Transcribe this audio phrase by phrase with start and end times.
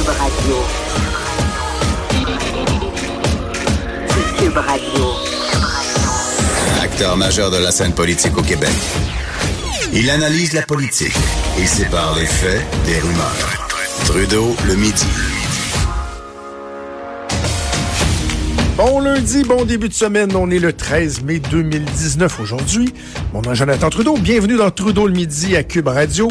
[0.00, 0.56] Cube Radio.
[4.38, 5.04] Cube Radio.
[6.82, 8.70] Acteur majeur de la scène politique au Québec.
[9.92, 11.14] Il analyse la politique
[11.58, 13.68] et sépare les faits des rumeurs.
[14.06, 15.06] Trudeau le midi.
[18.78, 20.34] Bon lundi, bon début de semaine.
[20.34, 22.94] On est le 13 mai 2019 aujourd'hui.
[23.34, 24.16] Mon nom est Jonathan Trudeau.
[24.16, 26.30] Bienvenue dans Trudeau le midi à Cube Radio.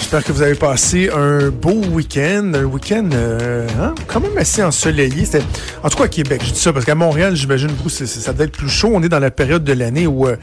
[0.00, 4.60] J'espère que vous avez passé un beau week-end, un week-end euh, hein, quand même assez
[4.60, 5.24] ensoleillé.
[5.24, 5.44] C'était,
[5.84, 8.46] en tout cas à Québec, je dis ça parce qu'à Montréal, j'imagine vous, ça doit
[8.46, 8.90] être plus chaud.
[8.92, 10.36] On est dans la période de l'année où euh,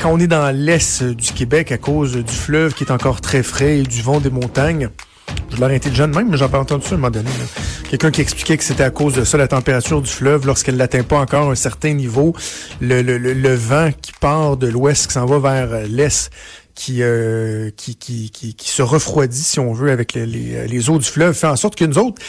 [0.00, 3.42] quand on est dans l'est du Québec à cause du fleuve qui est encore très
[3.42, 4.88] frais et du vent des montagnes.
[5.50, 7.28] Je l'aurais été jeune même, mais j'en ai entendu ça à un moment donné.
[7.90, 11.02] Quelqu'un qui expliquait que c'était à cause de ça, la température du fleuve, lorsqu'elle n'atteint
[11.02, 12.34] pas encore un certain niveau,
[12.80, 16.30] le, le, le, le vent qui part de l'ouest, qui s'en va vers euh, l'est,
[16.74, 20.90] qui, euh, qui, qui, qui, qui se refroidit, si on veut, avec les, les, les
[20.90, 22.20] eaux du fleuve, fait en sorte que nous autres,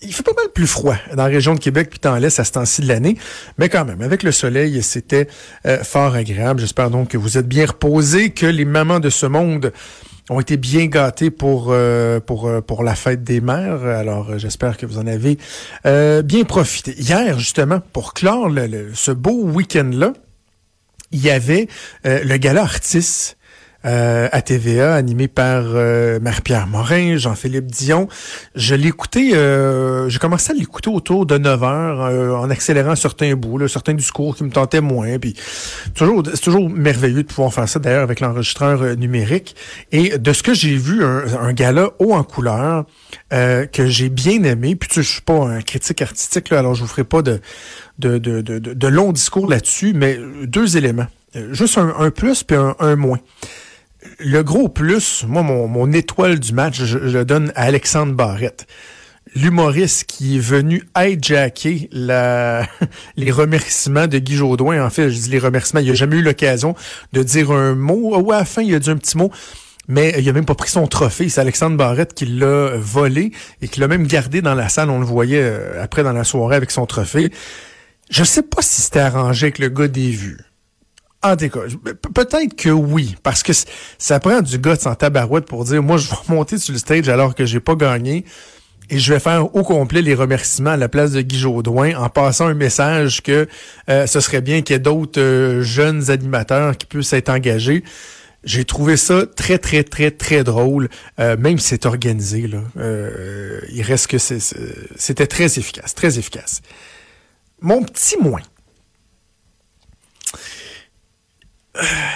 [0.00, 2.44] il fait pas mal plus froid dans la région de Québec puis dans l'Est à
[2.44, 3.16] ce temps-ci de l'année.
[3.58, 5.26] Mais quand même, avec le soleil, c'était
[5.66, 6.60] euh, fort agréable.
[6.60, 9.72] J'espère donc que vous êtes bien reposés, que les mamans de ce monde
[10.30, 13.82] ont été bien gâtées pour euh, pour euh, pour la fête des mères.
[13.82, 15.36] Alors euh, j'espère que vous en avez
[15.86, 16.94] euh, bien profité.
[16.96, 20.12] Hier justement pour clore le- le- ce beau week-end là,
[21.10, 21.66] il y avait
[22.06, 23.34] euh, le gala Artis
[23.84, 28.08] euh, à TVA, animé par euh, Marie-Pierre Morin, Jean-Philippe Dion.
[28.54, 33.34] Je écouté, euh, j'ai commencé à l'écouter autour de 9 heures, euh, en accélérant certains
[33.34, 35.18] bouts, là, certains discours qui me tentaient moins.
[35.18, 35.34] Puis
[35.94, 39.54] toujours, c'est toujours merveilleux de pouvoir faire ça d'ailleurs avec l'enregistreur euh, numérique.
[39.92, 42.84] Et de ce que j'ai vu, un, un gala haut en couleur
[43.32, 44.74] euh, que j'ai bien aimé.
[44.74, 47.22] Puis tu sais, je suis pas un critique artistique, là, alors je vous ferai pas
[47.22, 47.40] de
[47.98, 51.08] de, de, de, de, longs discours là-dessus, mais deux éléments.
[51.50, 53.18] Juste un, un plus puis un moins.
[54.20, 58.66] Le gros plus, moi, mon, mon étoile du match, je, le donne à Alexandre Barrette.
[59.36, 62.66] L'humoriste qui est venu hijacker la,
[63.16, 64.84] les remerciements de Guy Jodoin.
[64.84, 65.80] En fait, je dis les remerciements.
[65.80, 66.74] Il n'a jamais eu l'occasion
[67.12, 68.18] de dire un mot.
[68.18, 69.30] Ouais, à la fin, il a dit un petit mot.
[69.86, 71.28] Mais il a même pas pris son trophée.
[71.28, 73.30] C'est Alexandre Barrette qui l'a volé
[73.62, 74.90] et qui l'a même gardé dans la salle.
[74.90, 77.30] On le voyait euh, après dans la soirée avec son trophée.
[78.10, 80.38] Je sais pas si c'était arrangé avec le gars des vues.
[81.22, 81.50] En tout
[82.14, 83.52] peut-être que oui, parce que
[83.98, 87.08] ça prend du gars sans tabarouette pour dire, moi, je vais monter sur le stage
[87.08, 88.24] alors que j'ai pas gagné
[88.88, 92.08] et je vais faire au complet les remerciements à la place de Guy Jodoin en
[92.08, 93.48] passant un message que
[93.88, 97.82] euh, ce serait bien qu'il y ait d'autres euh, jeunes animateurs qui puissent être engagés.
[98.44, 102.46] J'ai trouvé ça très, très, très, très drôle, euh, même si c'est organisé.
[102.46, 102.62] Là,
[103.72, 106.62] il reste que c'était très efficace, très efficace.
[107.60, 108.40] Mon petit moins.
[111.67, 111.67] Euh,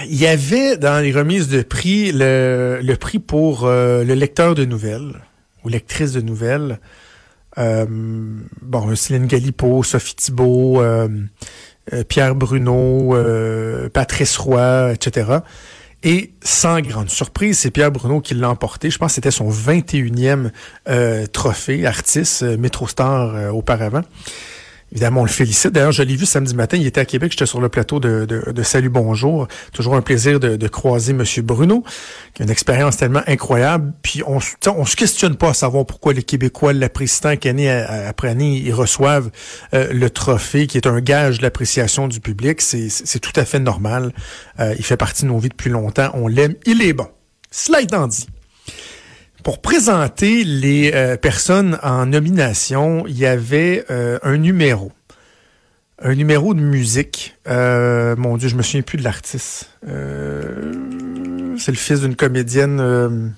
[0.09, 4.65] Il y avait dans les remises de prix le, prix pour euh, le lecteur de
[4.65, 5.21] nouvelles
[5.65, 6.81] ou lectrice de nouvelles.
[7.59, 7.87] Euh,
[8.61, 11.09] bon, Céline Galipo, Sophie Thibault, euh,
[12.09, 13.17] Pierre Bruno,
[13.93, 15.41] Patrice Roy, etc.
[16.05, 18.91] Et sans grande surprise, c'est Pierre Bruno qui l'a emporté.
[18.91, 20.51] Je pense que c'était son 21e
[20.89, 24.03] euh, trophée artiste, Métro Star euh, auparavant.
[24.93, 25.73] Évidemment, on le félicite.
[25.73, 26.77] D'ailleurs, je l'ai vu samedi matin.
[26.77, 27.33] Il était à Québec.
[27.33, 29.49] J'étais sur le plateau de, de, Salut Bonjour.
[29.73, 31.83] Toujours un plaisir de, croiser Monsieur Bruno,
[32.35, 33.95] qui a une expérience tellement incroyable.
[34.03, 38.59] Puis on, on se questionne pas à savoir pourquoi les Québécois l'apprécient qu'année après année,
[38.59, 39.31] ils reçoivent
[39.73, 42.61] euh, le trophée, qui est un gage de l'appréciation du public.
[42.61, 44.13] C'est tout à fait normal.
[44.61, 46.11] Euh, il fait partie de nos vies depuis longtemps.
[46.13, 46.55] On l'aime.
[46.67, 47.09] Il est bon.
[47.81, 48.27] Étant dit,
[49.43, 54.93] pour présenter les euh, personnes en nomination, il y avait euh, un numéro.
[56.01, 57.37] Un numéro de musique.
[57.49, 59.71] Euh, mon Dieu, je me souviens plus de l'artiste.
[59.83, 63.35] C'est le fils d'une comédienne.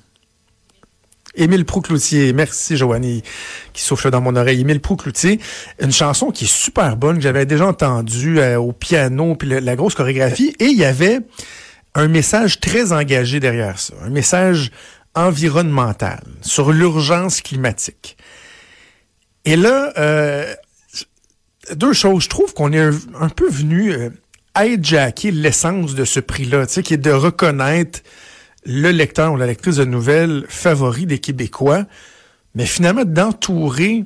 [1.35, 2.33] Émile Proucloutier.
[2.33, 3.23] Merci, Joanie,
[3.75, 4.63] qui souffle dans mon oreille.
[4.63, 5.41] Émile Proucloutier.
[5.79, 9.95] Une chanson qui est super bonne, que j'avais déjà entendue au piano, puis la grosse
[9.95, 10.57] chorégraphie.
[10.59, 11.21] Et il y avait
[11.95, 13.95] un message très engagé derrière ça.
[14.05, 14.73] Un message
[15.15, 18.17] environnemental sur l'urgence climatique.
[19.45, 20.55] Et là, euh,
[21.75, 22.25] deux choses.
[22.25, 22.91] Je trouve qu'on est
[23.21, 24.11] un, peu venu euh,
[24.59, 28.01] hijacker l'essence de ce prix-là, tu sais, qui est de reconnaître
[28.65, 31.85] le lecteur ou la lectrice de nouvelles favori des Québécois,
[32.55, 34.05] mais finalement d'entourer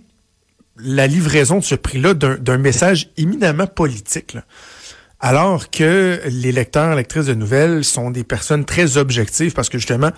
[0.80, 4.36] la livraison de ce prix-là d'un message éminemment politique.
[5.20, 10.10] Alors que les lecteurs, lectrices de nouvelles sont des personnes très objectives parce que justement,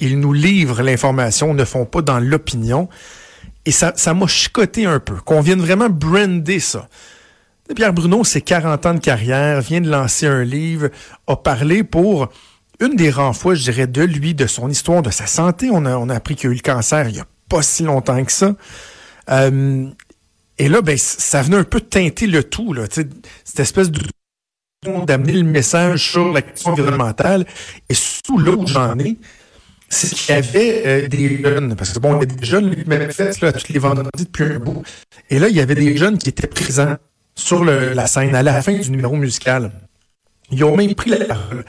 [0.00, 2.88] ils nous livrent l'information, ne font pas dans l'opinion.
[3.66, 6.88] Et ça ça m'a chicoté un peu, qu'on vienne vraiment brander ça.
[7.76, 10.88] Pierre Bruno, c'est 40 ans de carrière, vient de lancer un livre,
[11.26, 12.28] a parlé pour
[12.80, 15.68] une des rares fois, je dirais, de lui, de son histoire, de sa santé.
[15.70, 17.82] On a, on a appris qu'il a eu le cancer il n'y a pas si
[17.82, 18.54] longtemps que ça.
[19.30, 19.86] Euh,
[20.58, 24.00] et là, ben, ça venait un peu teinter le tout, là, cette espèce de
[24.82, 27.46] d'amener le message sur la question environnementale.
[27.88, 29.16] Et sous où j'en ai,
[29.88, 32.76] c'est qu'il y avait euh, des jeunes, parce que bon, il y a des jeunes
[32.76, 34.82] qui m'avaient fait là, tous les vendredis depuis un bout.
[35.30, 36.96] Et là, il y avait des jeunes qui étaient présents
[37.34, 39.72] sur la scène à la fin du numéro musical.
[40.50, 41.64] Ils ont même pris la parole.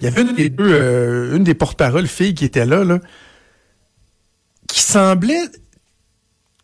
[0.00, 3.00] Il y avait une des deux, euh, une des porte-paroles filles qui était là, là,
[4.68, 5.48] qui semblait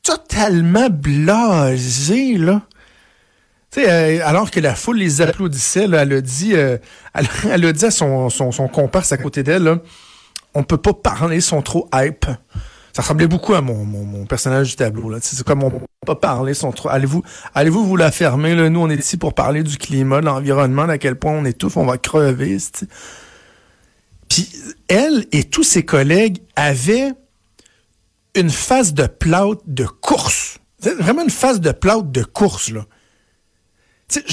[0.02, 2.62] totalement blasée, là.
[3.74, 6.78] Sais, euh, alors que la foule les applaudissait, elle a dit, euh,
[7.12, 8.28] elle, a dit à son,
[8.72, 9.80] comparse à côté d'elle,
[10.54, 12.24] on peut pas parler, ils sont trop hype.
[12.92, 15.12] Ça ressemblait beaucoup à mon, personnage du tableau.
[15.20, 16.88] C'est comme on peut pas parler, ils sont trop.
[16.88, 18.54] Allez-vous, allez-vous vous la fermer.
[18.54, 21.76] Nous, on est ici pour parler du climat, de l'environnement, à quel point on étouffe,
[21.76, 22.58] on va crever.
[24.28, 24.52] Puis
[24.86, 27.10] elle et tous ses collègues avaient
[28.36, 30.58] une phase de plâtre de course.
[31.00, 32.84] Vraiment une phase de plâtre de course, là.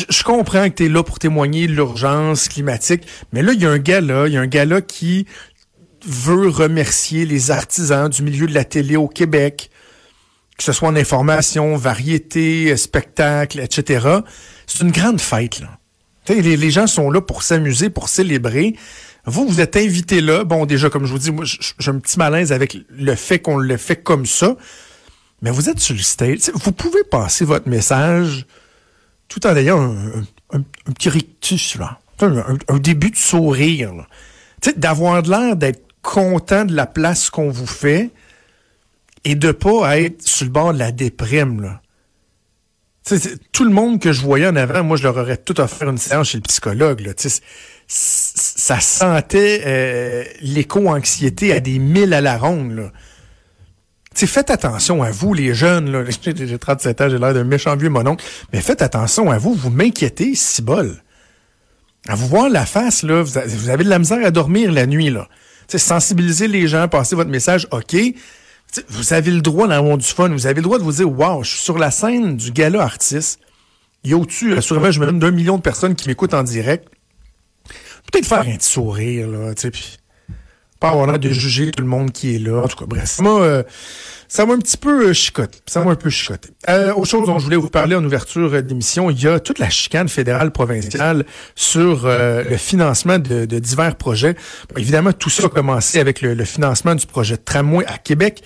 [0.09, 3.65] Je comprends que tu es là pour témoigner de l'urgence climatique, mais là, il y
[3.65, 5.25] a un gars là, il y a un gars là qui
[6.05, 9.69] veut remercier les artisans du milieu de la télé au Québec,
[10.57, 14.07] que ce soit en information, variété, spectacle, etc.
[14.67, 15.77] C'est une grande fête, là.
[16.29, 18.75] Les, gens sont là pour s'amuser, pour célébrer.
[19.25, 20.43] Vous, vous êtes invité là.
[20.43, 23.57] Bon, déjà, comme je vous dis, moi, j'ai un petit malaise avec le fait qu'on
[23.57, 24.55] le fait comme ça.
[25.41, 25.95] Mais vous êtes sur.
[26.53, 28.45] Vous pouvez passer votre message
[29.31, 29.95] tout en ayant
[30.51, 30.61] un,
[30.93, 31.99] petit rictus, là.
[32.19, 33.93] Un, début de sourire,
[34.75, 38.11] D'avoir l'air d'être content de la place qu'on vous fait
[39.23, 41.81] et de pas être sur le bord de la déprime, là.
[43.53, 45.97] tout le monde que je voyais en avant, moi, je leur aurais tout offert une
[45.97, 46.99] séance chez le psychologue.
[46.99, 47.13] Là.
[47.87, 52.91] ça sentait euh, l'éco-anxiété à des mille à la ronde.
[54.13, 56.05] Faites attention à vous, les jeunes.
[56.35, 58.23] J'ai 37 ans, j'ai l'air d'un méchant vieux mononcle.
[58.53, 59.53] Mais faites attention à vous.
[59.53, 61.01] Vous m'inquiétez, si bol.
[62.07, 65.09] À vous voir la face, là, vous avez de la misère à dormir la nuit.
[65.09, 65.27] là
[65.77, 67.95] sensibiliser les gens, passer votre message, OK.
[68.89, 70.29] vous avez le droit d'avoir du fun.
[70.29, 72.81] Vous avez le droit de vous dire, wow, je suis sur la scène du gala
[72.81, 73.39] artiste.
[74.03, 76.43] Il y a au-dessus, sûrement, je me donne d'un million de personnes qui m'écoutent en
[76.43, 76.87] direct.
[78.11, 79.97] Peut-être faire un petit sourire, là, tu puis
[80.81, 82.63] pas avoir l'air de juger tout le monde qui est là.
[82.63, 83.19] En tout cas, bref.
[83.19, 83.63] Moi, euh,
[84.27, 85.59] ça m'a un petit peu euh, chicoté.
[85.67, 86.49] Ça m'a un peu chicoté.
[86.69, 89.39] Euh, autre chose dont je voulais vous parler en ouverture euh, d'émission, il y a
[89.39, 94.35] toute la chicane fédérale provinciale sur euh, le financement de, divers projets.
[94.75, 98.41] évidemment, tout ça a commencé avec le, financement du projet de tramway à Québec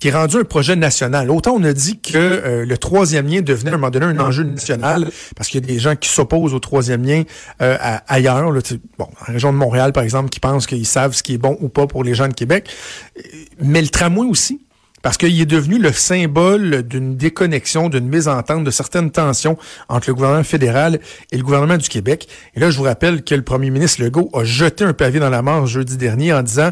[0.00, 1.30] qui est rendu un projet national.
[1.30, 4.42] Autant on a dit que le troisième lien devenait à un moment donné un enjeu
[4.42, 7.22] national, parce qu'il y a des gens qui s'opposent au troisième lien
[7.58, 8.50] ailleurs.
[8.50, 8.60] Là,
[8.98, 11.56] bon, en région de Montréal, par exemple, qui pensent qu'ils savent ce qui est bon
[11.60, 12.68] ou pas pour les gens de Québec.
[13.60, 14.62] Mais le tramway aussi,
[15.02, 19.56] parce qu'il est devenu le symbole d'une déconnexion, d'une mésentente, de certaines tensions
[19.88, 21.00] entre le gouvernement fédéral
[21.32, 22.28] et le gouvernement du Québec.
[22.54, 25.30] Et là, je vous rappelle que le premier ministre Legault a jeté un pavé dans
[25.30, 26.70] la mort jeudi dernier en disant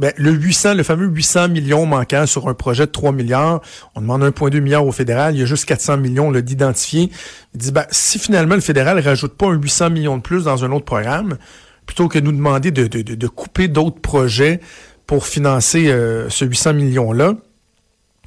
[0.00, 3.60] ben, le 800, le fameux 800 millions manquants sur un projet de 3 milliards,
[3.94, 7.10] on demande 1,2 milliard au fédéral, il y a juste 400 millions d'identifiés.
[7.54, 10.64] Il dit, ben, si finalement le fédéral rajoute pas un 800 millions de plus dans
[10.64, 11.38] un autre programme,
[11.86, 14.60] plutôt que de nous demander de, de, de couper d'autres projets
[15.06, 17.34] pour financer euh, ce 800 millions-là,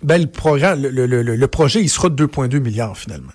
[0.03, 3.31] ben, le, programme, le, le, le, projet, il sera de 2,2 milliards finalement.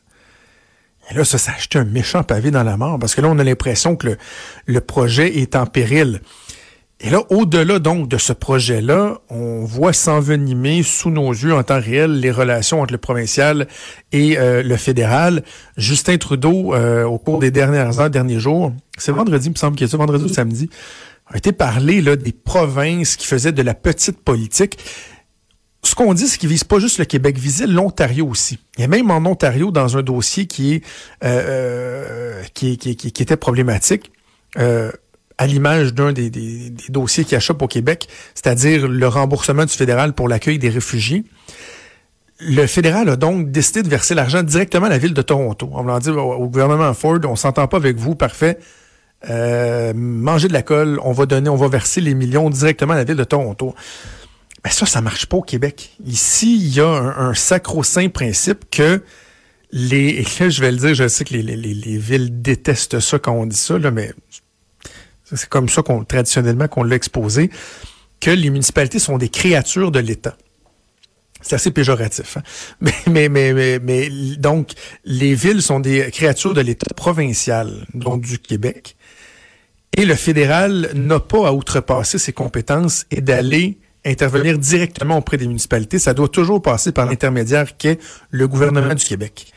[1.10, 3.44] Et là, ça acheté un méchant pavé dans la mort parce que là, on a
[3.44, 4.16] l'impression que le,
[4.66, 6.22] le projet est en péril.
[7.04, 11.80] Et là, au-delà donc de ce projet-là, on voit s'envenimer sous nos yeux en temps
[11.80, 13.66] réel les relations entre le provincial
[14.12, 15.42] et euh, le fédéral.
[15.76, 19.76] Justin Trudeau, euh, au cours des dernières heures, derniers jours, c'est vendredi, il me semble
[19.76, 20.70] qu'il y a vendredi ou samedi,
[21.26, 24.78] a été parlé là, des provinces qui faisaient de la petite politique
[25.84, 28.58] ce qu'on dit, c'est qu'il vise pas juste le Québec, visait l'Ontario aussi.
[28.78, 30.84] A même en Ontario, dans un dossier qui est
[31.24, 34.12] euh, euh qui, qui, qui, était problématique,
[34.58, 34.92] euh,
[35.38, 40.12] à l'image d'un des, des, dossiers qui achoppent au Québec, c'est-à-dire le remboursement du fédéral
[40.12, 41.24] pour l'accueil des réfugiés.
[42.40, 45.70] Le fédéral a donc décidé de verser l'argent directement à la ville de Toronto.
[45.72, 48.58] On va dire au gouvernement Ford, on s'entend pas avec vous, parfait.
[49.30, 52.96] Euh, mangez de la colle, on va donner, on va verser les millions directement à
[52.96, 53.74] la ville de Toronto.
[54.64, 55.90] Mais ça, ça marche pas au Québec.
[56.04, 59.02] Ici, il y a un, sacro-saint principe que
[59.70, 63.32] les, je vais le dire, je sais que les, les, les, villes détestent ça quand
[63.32, 64.12] on dit ça, là, mais
[65.34, 67.50] c'est comme ça qu'on traditionnellement qu'on l'a exposé,
[68.20, 70.36] que les municipalités sont des créatures de l'État.
[71.40, 72.36] C'est assez péjoratif.
[72.36, 72.90] Hein?
[73.10, 74.08] Mais, mais,
[74.38, 74.72] donc,
[75.04, 78.96] les villes sont des créatures de l'État provincial, donc du Québec.
[79.96, 85.46] Et le fédéral n'a pas à outrepasser ses compétences et d'aller intervenir directement auprès des
[85.46, 85.98] municipalités.
[85.98, 89.52] Ça doit toujours passer par l'intermédiaire qu'est le gouvernement du Québec.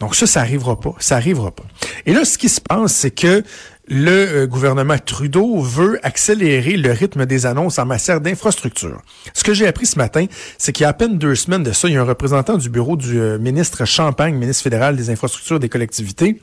[0.00, 0.94] Donc ça, ça arrivera pas.
[0.98, 1.64] Ça arrivera pas.
[2.06, 3.42] Et là, ce qui se passe, c'est que
[3.86, 9.02] le euh, gouvernement Trudeau veut accélérer le rythme des annonces en matière d'infrastructure.
[9.34, 11.72] Ce que j'ai appris ce matin, c'est qu'il y a à peine deux semaines de
[11.72, 15.10] ça, il y a un représentant du bureau du euh, ministre Champagne, ministre fédéral des
[15.10, 16.40] infrastructures des collectivités,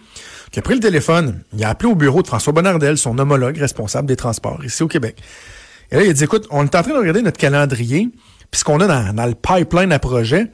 [0.51, 3.57] qui a pris le téléphone, il a appelé au bureau de François Bonnardel, son homologue
[3.57, 5.15] responsable des transports ici au Québec.
[5.91, 8.09] Et là, il a dit, écoute, on est en train de regarder notre calendrier,
[8.51, 10.47] puisqu'on a dans, le pipeline à projet,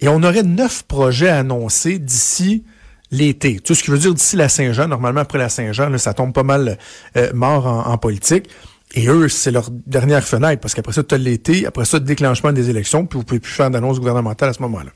[0.00, 2.64] et on aurait neuf projets annoncés d'ici
[3.10, 3.60] l'été.
[3.60, 6.42] Tout ce qui veut dire d'ici la Saint-Jean, normalement après la Saint-Jean, ça tombe pas
[6.42, 6.78] mal
[7.16, 8.48] euh, mort en, politique.
[8.94, 12.52] Et eux, c'est leur dernière fenêtre, parce qu'après ça, tu as l'été, après ça, déclenchement
[12.52, 14.90] des élections, puis vous pouvez plus faire d'annonce gouvernementale à ce moment-là.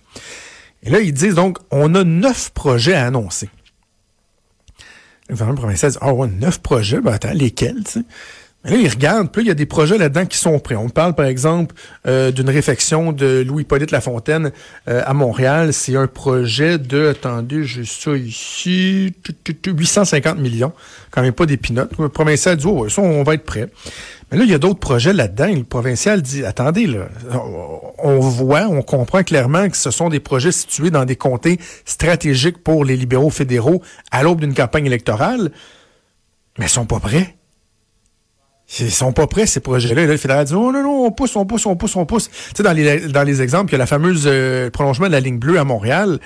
[0.83, 3.51] Et là, ils disent donc, on a neuf projets à annoncer.
[5.29, 7.83] Le gouvernement provincial dit, ah oh, neuf projets, ben attends, lesquels?
[8.69, 10.75] Là, ils regardent, puis il y a des projets là-dedans qui sont prêts.
[10.75, 11.75] On parle, par exemple,
[12.07, 14.51] euh, d'une réfection de Louis-Hippolyte Lafontaine
[14.89, 15.73] euh, à Montréal.
[15.73, 19.15] C'est un projet de, attendez, j'ai ça ici,
[19.65, 20.73] 850 millions.
[21.13, 21.93] Quand même pas des pinottes.
[21.99, 23.69] Le provincial dit, oh, ça, on va être prêt.
[24.31, 25.47] Mais là, il y a d'autres projets là-dedans.
[25.47, 27.09] Le provincial dit, attendez, là,
[27.99, 32.59] on voit, on comprend clairement que ce sont des projets situés dans des comtés stratégiques
[32.65, 33.81] pour les libéraux fédéraux
[34.11, 35.53] à l'aube d'une campagne électorale,
[36.59, 37.36] mais ils sont pas prêts.
[38.81, 40.07] Ils sont pas prêts, ces projets-là.
[40.07, 42.29] Là, le fédéral dit, oh non, non, on pousse, on pousse, on pousse, on pousse.
[42.29, 45.13] Tu sais, dans les, dans les exemples, il y a la fameuse euh, prolongement de
[45.13, 46.19] la ligne bleue à Montréal.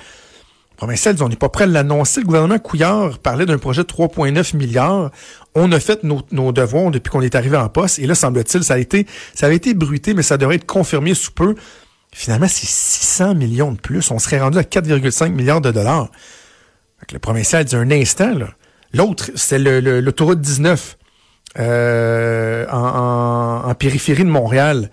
[0.75, 2.21] Provincial, on n'est pas prêt à l'annoncer.
[2.21, 5.11] Le gouvernement Couillard parlait d'un projet de 3,9 milliards.
[5.53, 7.99] On a fait nos, nos devoirs depuis qu'on est arrivé en poste.
[7.99, 9.05] Et là, semble-t-il, ça a été,
[9.35, 11.53] ça avait été bruité, mais ça devrait être confirmé sous peu.
[12.11, 14.09] Finalement, c'est 600 millions de plus.
[14.09, 16.09] On serait rendu à 4,5 milliards de dollars.
[17.11, 18.47] le provincial dit un instant, là.
[18.93, 20.97] L'autre, c'est l'autoroute le, 19
[21.59, 24.89] euh, en, périphérie de Montréal.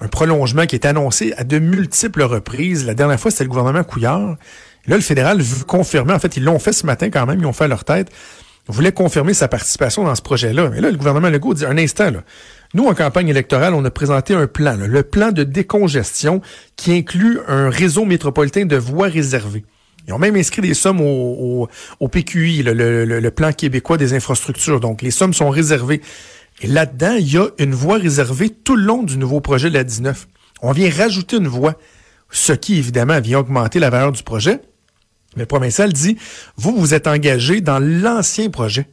[0.00, 2.86] Un prolongement qui est annoncé à de multiples reprises.
[2.86, 4.36] La dernière fois, c'était le gouvernement Couillard.
[4.86, 6.12] Là, le fédéral veut confirmer.
[6.12, 7.40] En fait, ils l'ont fait ce matin quand même.
[7.40, 8.08] Ils ont fait leur tête.
[8.68, 10.70] Ils voulaient confirmer sa participation dans ce projet-là.
[10.70, 12.22] Mais là, le gouvernement Legault dit un instant, là.
[12.74, 16.42] Nous, en campagne électorale, on a présenté un plan, le plan de décongestion
[16.76, 19.64] qui inclut un réseau métropolitain de voies réservées.
[20.08, 21.68] Ils ont même inscrit des sommes au,
[22.00, 22.72] au, PQI, le,
[23.04, 24.80] le, plan québécois des infrastructures.
[24.80, 26.00] Donc, les sommes sont réservées.
[26.62, 29.74] Et là-dedans, il y a une voie réservée tout le long du nouveau projet de
[29.74, 30.26] la 19.
[30.62, 31.74] On vient rajouter une voie,
[32.30, 34.60] ce qui, évidemment, vient augmenter la valeur du projet.
[35.36, 36.16] Mais le provincial dit,
[36.56, 38.88] vous, vous êtes engagé dans l'ancien projet.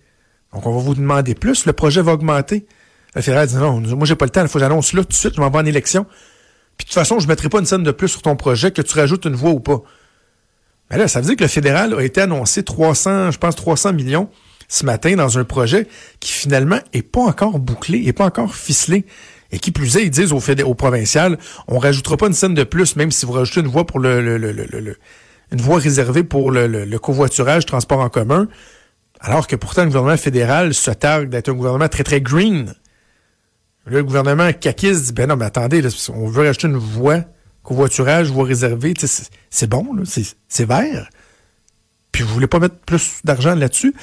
[0.53, 1.65] Donc, on va vous demander plus.
[1.65, 2.65] Le projet va augmenter.
[3.15, 5.09] Le fédéral dit non, moi j'ai pas le temps, il faut que j'annonce là tout
[5.09, 6.05] de suite, je m'en vais en élection.
[6.77, 8.81] Puis de toute façon, je mettrai pas une scène de plus sur ton projet que
[8.81, 9.81] tu rajoutes une voix ou pas.
[10.91, 13.93] Mais là, ça veut dire que le fédéral a été annoncé 300, je pense 300
[13.93, 14.29] millions
[14.67, 15.87] ce matin dans un projet
[16.19, 19.05] qui finalement est pas encore bouclé, est pas encore ficelé.
[19.51, 21.37] Et qui plus est, ils disent au, fédé- au provincial,
[21.67, 24.21] on rajoutera pas une scène de plus, même si vous rajoutez une voie pour le,
[24.21, 24.97] le, le, le
[25.51, 28.47] une voie réservée pour le, le, covoiturage, transport en commun,
[29.19, 32.73] alors que pourtant le gouvernement fédéral se targue d'être un gouvernement très très green.
[33.85, 37.21] Là, le gouvernement caquiste dit, ben non, mais attendez, on veut rajouter une voie,
[37.65, 38.93] covoiturage, voie réservée,
[39.49, 41.09] c'est bon, c'est vert.
[42.11, 43.93] Puis vous voulez pas mettre plus d'argent là-dessus.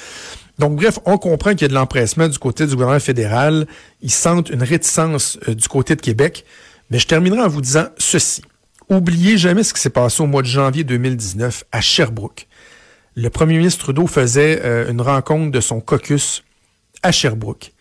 [0.59, 3.65] Donc, bref, on comprend qu'il y a de l'empressement du côté du gouvernement fédéral.
[4.01, 6.45] Ils sentent une réticence euh, du côté de Québec.
[6.91, 8.43] Mais je terminerai en vous disant ceci.
[8.89, 12.47] Oubliez jamais ce qui s'est passé au mois de janvier 2019 à Sherbrooke.
[13.15, 16.43] Le premier ministre Trudeau faisait euh, une rencontre de son caucus
[17.01, 17.71] à Sherbrooke.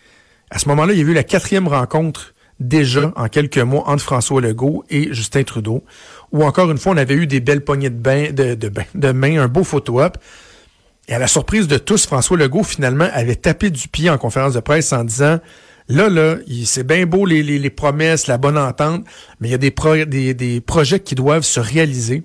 [0.50, 2.32] À ce moment-là, il y a eu la quatrième rencontre
[2.62, 5.84] déjà en quelques mois entre François Legault et Justin Trudeau,
[6.32, 10.16] où encore une fois, on avait eu des belles poignées de, main, un beau photo-op.
[11.08, 14.54] Et à la surprise de tous, François Legault, finalement, avait tapé du pied en conférence
[14.54, 15.38] de presse en disant
[15.88, 19.04] Là, là, c'est bien beau les, promesses, la bonne entente,
[19.40, 19.58] mais il y a
[20.34, 22.22] des projets qui doivent se réaliser.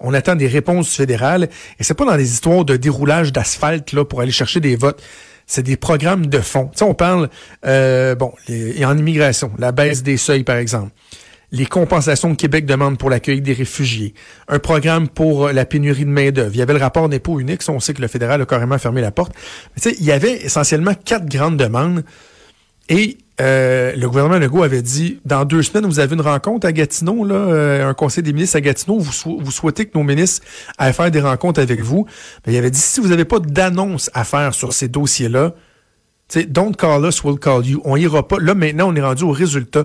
[0.00, 4.04] On attend des réponses fédérales et c'est pas dans des histoires de déroulage d'asphalte là
[4.04, 5.02] pour aller chercher des votes
[5.46, 6.68] c'est des programmes de fonds.
[6.72, 7.30] Tu sais, on parle,
[7.64, 10.90] euh, bon, les, en immigration, la baisse des seuils, par exemple.
[11.52, 14.14] Les compensations que Québec demande pour l'accueil des réfugiés.
[14.48, 16.50] Un programme pour la pénurie de main-d'œuvre.
[16.52, 17.62] Il y avait le rapport d'impôt unique.
[17.68, 19.32] On sait que le fédéral a carrément fermé la porte.
[19.76, 22.04] Mais il y avait essentiellement quatre grandes demandes.
[22.88, 26.72] Et euh, le gouvernement Legault avait dit, dans deux semaines, vous avez une rencontre à
[26.72, 30.46] Gatineau, euh, un conseil des ministres à Gatineau, vous souhaitez que nos ministres
[30.78, 32.06] aillent faire des rencontres avec vous.
[32.46, 35.54] Mais il avait dit, si vous n'avez pas d'annonce à faire sur ces dossiers-là,
[36.48, 37.80] don't call us, we'll call you.
[37.84, 38.38] On ira pas.
[38.38, 39.84] Là, maintenant, on est rendu au résultat.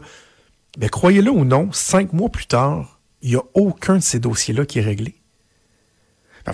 [0.80, 4.66] Mais croyez-le ou non, cinq mois plus tard, il n'y a aucun de ces dossiers-là
[4.66, 5.21] qui est réglé.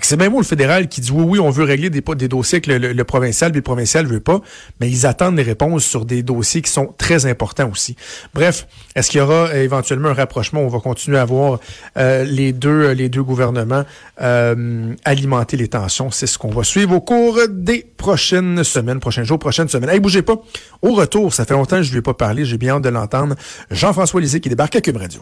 [0.02, 2.70] C'est même moi le fédéral qui dit oui, oui, on veut régler des, dossiers que
[2.70, 4.40] le, provincial, puis le provincial veut pas,
[4.80, 7.96] mais ils attendent des réponses sur des dossiers qui sont très importants aussi.
[8.34, 10.60] Bref, est-ce qu'il y aura euh, éventuellement un rapprochement?
[10.60, 11.60] On va continuer à voir
[11.96, 13.84] euh, les deux les deux gouvernements
[14.20, 16.10] euh, alimenter les tensions.
[16.10, 19.90] C'est ce qu'on va suivre au cours des prochaines semaines, prochains jours, prochaines semaines.
[19.90, 20.36] Hey, bougez pas.
[20.82, 22.88] Au retour, ça fait longtemps que je lui ai pas parlé, j'ai bien hâte de
[22.88, 23.34] l'entendre.
[23.70, 25.20] Jean-François Lisée qui débarque à Cube Radio.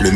[0.00, 0.10] Le.